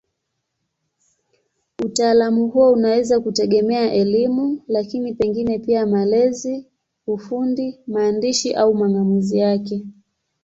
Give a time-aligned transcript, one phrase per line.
[1.85, 6.65] Utaalamu huo unaweza kutegemea elimu, lakini pengine pia malezi,
[7.07, 9.85] ufundi, maandishi au mang'amuzi yake.